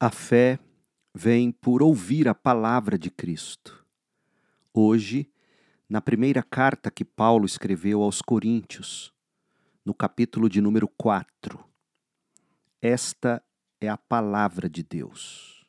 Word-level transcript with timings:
A 0.00 0.12
fé 0.12 0.60
vem 1.12 1.50
por 1.50 1.82
ouvir 1.82 2.28
a 2.28 2.34
palavra 2.34 2.96
de 2.96 3.10
Cristo. 3.10 3.84
Hoje, 4.72 5.28
na 5.88 6.00
primeira 6.00 6.40
carta 6.40 6.88
que 6.88 7.04
Paulo 7.04 7.44
escreveu 7.44 8.04
aos 8.04 8.22
Coríntios, 8.22 9.12
no 9.84 9.92
capítulo 9.92 10.48
de 10.48 10.60
número 10.60 10.86
4, 10.86 11.58
esta 12.80 13.42
é 13.80 13.88
a 13.88 13.96
palavra 13.96 14.70
de 14.70 14.84
Deus. 14.84 15.66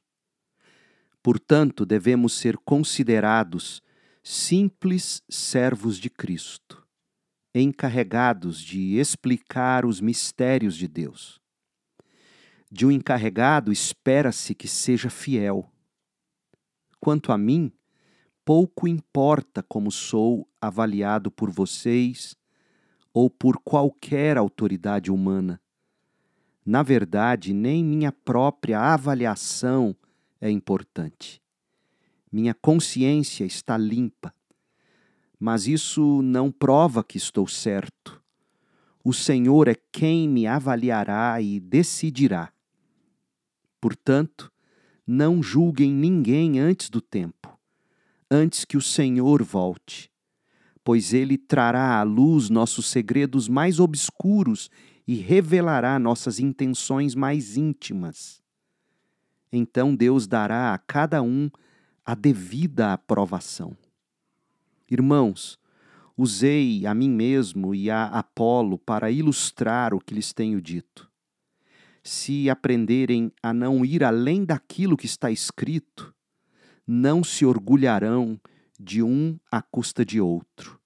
Portanto, 1.23 1.83
devemos 1.83 2.33
ser 2.33 2.55
considerados 2.59 3.81
simples 4.21 5.23
servos 5.27 5.97
de 5.97 6.07
Cristo, 6.07 6.85
encarregados 7.51 8.61
de 8.61 8.99
explicar 8.99 9.87
os 9.87 9.99
mistérios 9.99 10.75
de 10.75 10.87
Deus 10.87 11.38
de 12.71 12.85
um 12.85 12.91
encarregado 12.91 13.71
espera-se 13.71 14.53
que 14.53 14.67
seja 14.67 15.09
fiel. 15.09 15.69
Quanto 16.99 17.31
a 17.31 17.37
mim, 17.37 17.71
pouco 18.45 18.87
importa 18.87 19.63
como 19.63 19.91
sou 19.91 20.47
avaliado 20.61 21.31
por 21.31 21.49
vocês 21.49 22.35
ou 23.13 23.29
por 23.29 23.59
qualquer 23.63 24.37
autoridade 24.37 25.11
humana. 25.11 25.59
Na 26.65 26.83
verdade, 26.83 27.53
nem 27.53 27.83
minha 27.83 28.11
própria 28.11 28.79
avaliação 28.79 29.95
é 30.39 30.51
importante. 30.51 31.41
Minha 32.31 32.53
consciência 32.53 33.43
está 33.43 33.75
limpa. 33.77 34.33
Mas 35.39 35.67
isso 35.67 36.21
não 36.21 36.51
prova 36.51 37.03
que 37.03 37.17
estou 37.17 37.47
certo. 37.47 38.21
O 39.03 39.13
Senhor 39.13 39.67
é 39.67 39.75
quem 39.91 40.29
me 40.29 40.45
avaliará 40.45 41.41
e 41.41 41.59
decidirá. 41.59 42.51
Portanto, 43.81 44.51
não 45.07 45.41
julguem 45.41 45.91
ninguém 45.91 46.59
antes 46.59 46.89
do 46.89 47.01
tempo, 47.01 47.57
antes 48.29 48.65
que 48.65 48.77
o 48.77 48.81
Senhor 48.81 49.41
volte, 49.41 50.11
pois 50.83 51.13
ele 51.13 51.37
trará 51.37 51.97
à 51.97 52.03
luz 52.03 52.49
nossos 52.49 52.87
segredos 52.87 53.47
mais 53.47 53.79
obscuros 53.79 54.69
e 55.07 55.15
revelará 55.15 55.97
nossas 55.97 56.39
intenções 56.39 57.15
mais 57.15 57.57
íntimas. 57.57 58.43
Então 59.51 59.95
Deus 59.95 60.27
dará 60.27 60.73
a 60.73 60.77
cada 60.77 61.23
um 61.23 61.49
a 62.05 62.13
devida 62.13 62.93
aprovação. 62.93 63.75
Irmãos, 64.91 65.57
usei 66.17 66.85
a 66.85 66.93
mim 66.93 67.09
mesmo 67.09 67.73
e 67.73 67.89
a 67.89 68.05
Apolo 68.05 68.77
para 68.77 69.09
ilustrar 69.09 69.93
o 69.93 69.99
que 69.99 70.13
lhes 70.13 70.33
tenho 70.33 70.61
dito 70.61 71.08
se 72.03 72.49
aprenderem 72.49 73.31
a 73.41 73.53
não 73.53 73.85
ir 73.85 74.03
além 74.03 74.45
daquilo 74.45 74.97
que 74.97 75.05
está 75.05 75.31
escrito, 75.31 76.13
não 76.87 77.23
se 77.23 77.45
orgulharão 77.45 78.39
de 78.79 79.03
um 79.03 79.37
à 79.51 79.61
custa 79.61 80.05
de 80.05 80.19
outro. 80.19 80.79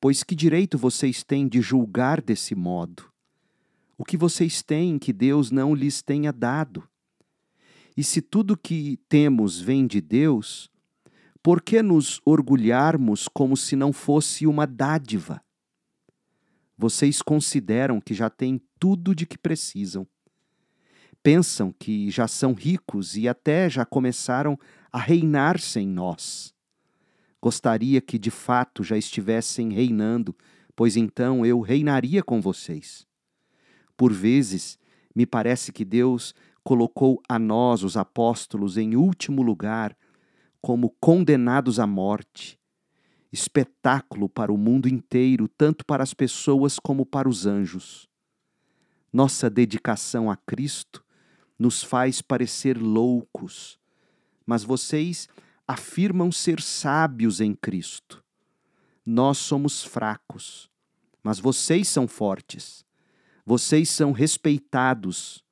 Pois 0.00 0.22
que 0.22 0.34
direito 0.34 0.78
vocês 0.78 1.22
têm 1.22 1.46
de 1.46 1.60
julgar 1.60 2.22
desse 2.22 2.54
modo? 2.54 3.10
O 3.98 4.04
que 4.04 4.16
vocês 4.16 4.62
têm 4.62 4.98
que 4.98 5.12
Deus 5.12 5.50
não 5.50 5.74
lhes 5.74 6.00
tenha 6.00 6.32
dado? 6.32 6.88
E 7.94 8.02
se 8.02 8.22
tudo 8.22 8.56
que 8.56 8.98
temos 9.08 9.60
vem 9.60 9.86
de 9.86 10.00
Deus, 10.00 10.70
por 11.42 11.60
que 11.60 11.82
nos 11.82 12.20
orgulharmos 12.24 13.28
como 13.28 13.56
se 13.56 13.76
não 13.76 13.92
fosse 13.92 14.46
uma 14.46 14.66
dádiva? 14.66 15.42
Vocês 16.78 17.20
consideram 17.20 18.00
que 18.00 18.14
já 18.14 18.30
têm 18.30 18.58
tudo 18.78 19.14
de 19.14 19.26
que 19.26 19.36
precisam 19.36 20.06
pensam 21.22 21.72
que 21.72 22.10
já 22.10 22.26
são 22.26 22.54
ricos 22.54 23.16
e 23.16 23.28
até 23.28 23.68
já 23.68 23.84
começaram 23.84 24.58
a 24.92 24.98
reinar 24.98 25.58
sem 25.58 25.86
nós. 25.86 26.54
Gostaria 27.40 28.00
que 28.00 28.18
de 28.18 28.30
fato 28.30 28.82
já 28.82 28.96
estivessem 28.96 29.72
reinando, 29.72 30.36
pois 30.74 30.96
então 30.96 31.44
eu 31.44 31.60
reinaria 31.60 32.22
com 32.22 32.40
vocês. 32.40 33.06
Por 33.96 34.12
vezes, 34.12 34.78
me 35.14 35.26
parece 35.26 35.72
que 35.72 35.84
Deus 35.84 36.34
colocou 36.62 37.20
a 37.28 37.38
nós, 37.38 37.82
os 37.82 37.96
apóstolos, 37.96 38.76
em 38.76 38.96
último 38.96 39.42
lugar, 39.42 39.96
como 40.60 40.94
condenados 41.00 41.78
à 41.78 41.86
morte, 41.86 42.58
espetáculo 43.32 44.28
para 44.28 44.52
o 44.52 44.58
mundo 44.58 44.88
inteiro, 44.88 45.48
tanto 45.48 45.84
para 45.84 46.02
as 46.02 46.12
pessoas 46.12 46.78
como 46.78 47.06
para 47.06 47.28
os 47.28 47.46
anjos. 47.46 48.08
Nossa 49.12 49.48
dedicação 49.48 50.30
a 50.30 50.36
Cristo 50.36 51.02
nos 51.60 51.82
faz 51.82 52.22
parecer 52.22 52.78
loucos, 52.78 53.78
mas 54.46 54.64
vocês 54.64 55.28
afirmam 55.68 56.32
ser 56.32 56.58
sábios 56.58 57.38
em 57.38 57.54
Cristo. 57.54 58.24
Nós 59.04 59.36
somos 59.36 59.84
fracos, 59.84 60.70
mas 61.22 61.38
vocês 61.38 61.86
são 61.86 62.08
fortes. 62.08 62.82
Vocês 63.44 63.90
são 63.90 64.10
respeitados, 64.10 65.44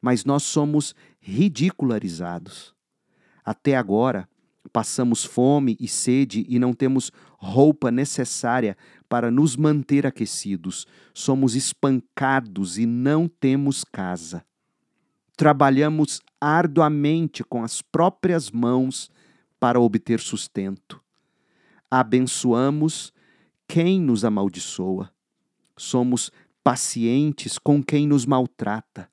mas 0.00 0.24
nós 0.24 0.44
somos 0.44 0.94
ridicularizados. 1.18 2.72
Até 3.44 3.76
agora, 3.76 4.28
passamos 4.72 5.24
fome 5.24 5.76
e 5.80 5.88
sede 5.88 6.46
e 6.48 6.60
não 6.60 6.72
temos 6.72 7.10
roupa 7.36 7.90
necessária 7.90 8.76
para 9.08 9.28
nos 9.28 9.56
manter 9.56 10.06
aquecidos. 10.06 10.86
Somos 11.12 11.56
espancados 11.56 12.78
e 12.78 12.86
não 12.86 13.26
temos 13.26 13.82
casa 13.82 14.46
trabalhamos 15.38 16.20
arduamente 16.40 17.44
com 17.44 17.62
as 17.62 17.80
próprias 17.80 18.50
mãos 18.50 19.08
para 19.60 19.78
obter 19.78 20.18
sustento. 20.18 21.00
Abençoamos 21.88 23.12
quem 23.68 24.00
nos 24.00 24.24
amaldiçoa. 24.24 25.12
Somos 25.76 26.32
pacientes 26.64 27.56
com 27.56 27.80
quem 27.80 28.04
nos 28.04 28.26
maltrata. 28.26 29.08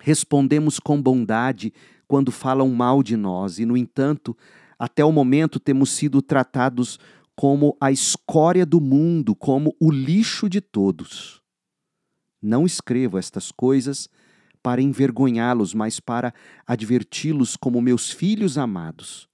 Respondemos 0.00 0.80
com 0.80 1.02
bondade 1.02 1.70
quando 2.08 2.32
falam 2.32 2.70
mal 2.70 3.02
de 3.02 3.14
nós, 3.14 3.58
e, 3.58 3.66
no 3.66 3.76
entanto, 3.76 4.34
até 4.78 5.04
o 5.04 5.12
momento 5.12 5.60
temos 5.60 5.90
sido 5.90 6.22
tratados 6.22 6.98
como 7.34 7.76
a 7.78 7.92
escória 7.92 8.64
do 8.64 8.80
mundo, 8.80 9.34
como 9.34 9.76
o 9.78 9.90
lixo 9.90 10.48
de 10.48 10.62
todos. 10.62 11.42
Não 12.40 12.64
escrevo 12.64 13.18
estas 13.18 13.52
coisas 13.52 14.08
para 14.66 14.82
envergonhá-los, 14.82 15.74
mas 15.74 16.00
para 16.00 16.34
adverti-los 16.66 17.54
como 17.56 17.80
meus 17.80 18.10
filhos 18.10 18.58
amados. 18.58 19.28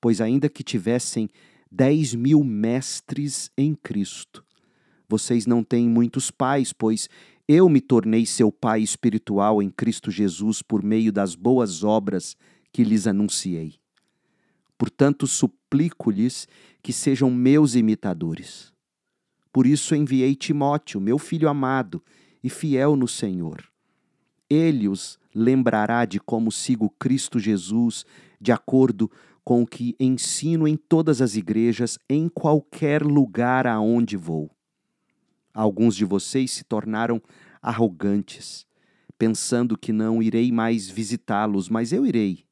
Pois, 0.00 0.20
ainda 0.20 0.48
que 0.48 0.64
tivessem 0.64 1.28
dez 1.70 2.12
mil 2.12 2.42
mestres 2.42 3.52
em 3.56 3.72
Cristo, 3.72 4.44
vocês 5.08 5.46
não 5.46 5.62
têm 5.62 5.88
muitos 5.88 6.32
pais, 6.32 6.72
pois 6.72 7.08
eu 7.46 7.68
me 7.68 7.80
tornei 7.80 8.26
seu 8.26 8.50
pai 8.50 8.82
espiritual 8.82 9.62
em 9.62 9.70
Cristo 9.70 10.10
Jesus 10.10 10.60
por 10.60 10.82
meio 10.82 11.12
das 11.12 11.36
boas 11.36 11.84
obras 11.84 12.36
que 12.72 12.82
lhes 12.82 13.06
anunciei. 13.06 13.76
Portanto, 14.76 15.24
suplico-lhes 15.28 16.48
que 16.82 16.92
sejam 16.92 17.30
meus 17.30 17.76
imitadores. 17.76 18.72
Por 19.52 19.68
isso 19.68 19.94
enviei 19.94 20.34
Timóteo, 20.34 21.00
meu 21.00 21.16
filho 21.16 21.48
amado 21.48 22.02
e 22.42 22.50
fiel 22.50 22.96
no 22.96 23.06
Senhor 23.06 23.67
ele 24.48 24.88
os 24.88 25.18
lembrará 25.34 26.04
de 26.04 26.18
como 26.18 26.50
sigo 26.50 26.90
Cristo 26.98 27.38
Jesus 27.38 28.04
de 28.40 28.52
acordo 28.52 29.10
com 29.44 29.62
o 29.62 29.66
que 29.66 29.96
ensino 29.98 30.68
em 30.68 30.76
todas 30.76 31.22
as 31.22 31.34
igrejas, 31.34 31.98
em 32.08 32.28
qualquer 32.28 33.02
lugar 33.02 33.66
aonde 33.66 34.16
vou. 34.16 34.50
Alguns 35.54 35.96
de 35.96 36.04
vocês 36.04 36.50
se 36.50 36.64
tornaram 36.64 37.20
arrogantes, 37.62 38.66
pensando 39.18 39.76
que 39.76 39.92
não 39.92 40.22
irei 40.22 40.52
mais 40.52 40.88
visitá-los, 40.88 41.68
mas 41.68 41.92
eu 41.92 42.06
irei, 42.06 42.44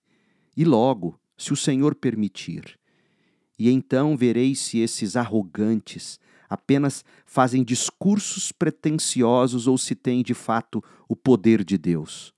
e 0.56 0.64
logo, 0.64 1.20
se 1.36 1.52
o 1.52 1.56
Senhor 1.56 1.94
permitir. 1.94 2.78
E 3.58 3.70
então 3.70 4.16
verei 4.16 4.54
se 4.54 4.78
esses 4.78 5.16
arrogantes 5.16 6.18
apenas 6.48 7.04
fazem 7.24 7.64
discursos 7.64 8.52
pretensiosos 8.52 9.66
ou 9.66 9.76
se 9.76 9.94
têm 9.94 10.22
de 10.22 10.34
fato 10.34 10.82
o 11.08 11.16
poder 11.16 11.64
de 11.64 11.76
Deus. 11.76 12.32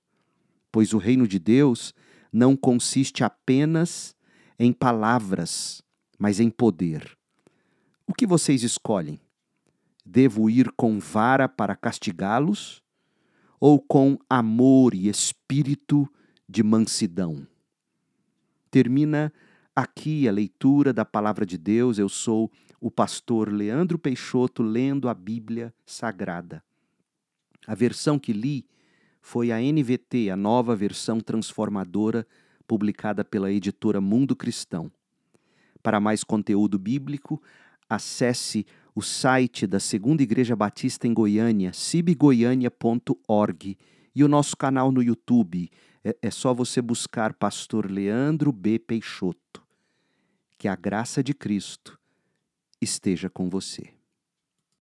Pois 0.71 0.93
o 0.93 0.97
reino 0.97 1.27
de 1.27 1.39
Deus 1.39 1.93
não 2.31 2.55
consiste 2.55 3.23
apenas 3.23 4.15
em 4.57 4.71
palavras, 4.71 5.81
mas 6.17 6.39
em 6.39 6.49
poder. 6.49 7.17
O 8.05 8.13
que 8.13 8.27
vocês 8.27 8.63
escolhem? 8.63 9.19
Devo 10.05 10.49
ir 10.49 10.71
com 10.75 10.99
vara 10.99 11.47
para 11.47 11.75
castigá-los 11.75 12.81
ou 13.59 13.79
com 13.79 14.17
amor 14.29 14.93
e 14.93 15.07
espírito 15.07 16.11
de 16.47 16.63
mansidão? 16.63 17.47
Termina 18.71 19.31
aqui 19.75 20.27
a 20.27 20.31
leitura 20.31 20.91
da 20.91 21.05
palavra 21.05 21.45
de 21.45 21.57
Deus. 21.57 21.97
Eu 21.97 22.09
sou 22.09 22.51
o 22.79 22.89
pastor 22.89 23.51
Leandro 23.51 23.99
Peixoto 23.99 24.63
lendo 24.63 25.09
a 25.09 25.13
Bíblia 25.13 25.73
Sagrada. 25.85 26.63
A 27.67 27.75
versão 27.75 28.17
que 28.17 28.31
li 28.31 28.65
foi 29.21 29.51
a 29.51 29.59
NVT, 29.59 30.29
a 30.29 30.37
nova 30.37 30.75
versão 30.75 31.19
transformadora, 31.19 32.25
publicada 32.65 33.25
pela 33.25 33.51
editora 33.51 33.99
Mundo 33.99 34.35
Cristão. 34.35 34.91
Para 35.83 35.99
mais 35.99 36.23
conteúdo 36.23 36.79
bíblico, 36.79 37.41
acesse 37.89 38.65
o 38.95 39.01
site 39.01 39.67
da 39.67 39.79
Segunda 39.79 40.23
Igreja 40.23 40.55
Batista 40.55 41.07
em 41.07 41.13
Goiânia, 41.13 41.73
cibgoiania.org, 41.73 43.77
e 44.15 44.23
o 44.23 44.27
nosso 44.27 44.57
canal 44.57 44.91
no 44.91 45.03
YouTube. 45.03 45.69
É, 46.03 46.17
é 46.21 46.31
só 46.31 46.53
você 46.53 46.81
buscar 46.81 47.33
Pastor 47.33 47.89
Leandro 47.89 48.51
B. 48.51 48.79
Peixoto. 48.79 49.63
Que 50.57 50.67
a 50.67 50.75
graça 50.75 51.23
de 51.23 51.33
Cristo 51.33 51.98
esteja 52.81 53.29
com 53.29 53.49
você. 53.49 53.98